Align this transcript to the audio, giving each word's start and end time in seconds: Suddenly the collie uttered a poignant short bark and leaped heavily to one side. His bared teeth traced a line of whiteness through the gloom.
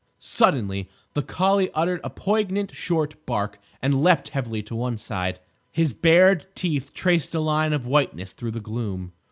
Suddenly 0.17 0.89
the 1.13 1.21
collie 1.21 1.69
uttered 1.75 2.01
a 2.03 2.09
poignant 2.09 2.73
short 2.73 3.23
bark 3.27 3.59
and 3.83 4.03
leaped 4.03 4.29
heavily 4.29 4.63
to 4.63 4.75
one 4.75 4.97
side. 4.97 5.39
His 5.71 5.93
bared 5.93 6.47
teeth 6.55 6.91
traced 6.91 7.35
a 7.35 7.39
line 7.39 7.71
of 7.71 7.85
whiteness 7.85 8.31
through 8.31 8.49
the 8.49 8.59
gloom. 8.61 9.11